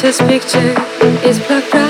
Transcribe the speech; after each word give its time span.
This 0.00 0.18
picture 0.22 0.74
is 1.28 1.38
blocked 1.40 1.74
out. 1.74 1.89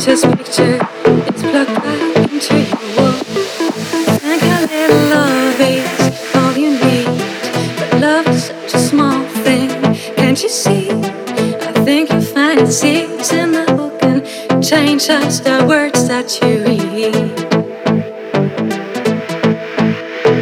Picture 0.00 0.78
is 1.28 1.42
plugged 1.42 1.84
right 1.84 2.32
into 2.32 2.56
your 2.56 2.78
wall. 2.96 3.12
Think 4.16 4.42
a 4.42 4.66
little 4.72 5.10
love 5.10 5.60
is 5.60 6.34
all 6.36 6.56
you 6.56 6.70
need. 6.70 7.04
But 7.78 8.00
love 8.00 8.26
is 8.28 8.44
such 8.44 8.74
a 8.74 8.78
small 8.78 9.22
thing, 9.44 9.68
can't 10.16 10.42
you 10.42 10.48
see? 10.48 10.90
I 10.90 11.72
think 11.84 12.10
you 12.10 12.22
find 12.22 12.60
it 12.60 13.32
in 13.32 13.52
the 13.52 13.66
book 13.76 14.02
and 14.02 14.64
change 14.64 15.06
just 15.06 15.44
the 15.44 15.66
words 15.68 16.08
that 16.08 16.40
you 16.40 16.64
read. 16.64 17.12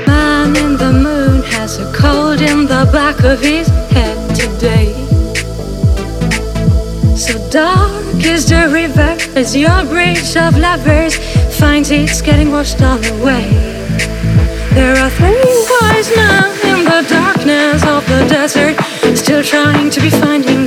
Man 0.06 0.56
in 0.56 0.76
the 0.76 0.92
moon 0.92 1.42
has 1.42 1.80
a 1.80 1.92
cold 1.92 2.40
in 2.40 2.66
the 2.66 2.88
back 2.92 3.24
of 3.24 3.40
his 3.40 3.77
So 7.18 7.34
dark 7.50 8.24
is 8.24 8.48
the 8.48 8.68
river 8.72 9.16
as 9.34 9.56
your 9.56 9.84
bridge 9.86 10.36
of 10.36 10.56
lovers 10.56 11.16
finds 11.58 11.90
it's 11.90 12.22
getting 12.22 12.52
washed 12.52 12.80
all 12.80 13.04
away. 13.18 13.50
There 14.72 14.96
are 14.96 15.10
three 15.10 15.66
wise 15.68 16.14
men 16.14 16.46
in 16.70 16.84
the 16.84 17.04
darkness 17.10 17.82
of 17.82 18.06
the 18.06 18.24
desert, 18.28 18.76
still 19.16 19.42
trying 19.42 19.90
to 19.90 20.00
be 20.00 20.10
finding 20.10 20.57